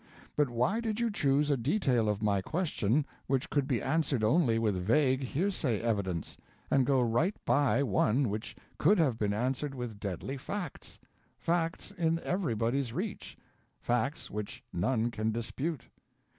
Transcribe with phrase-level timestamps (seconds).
[0.35, 4.57] But why did you choose a detail of my question which could be answered only
[4.57, 6.37] with vague hearsay evidence,
[6.71, 10.97] and go right by one which could have been answered with deadly facts?
[11.37, 13.37] facts in everybody's reach,
[13.79, 15.85] facts which none can dispute.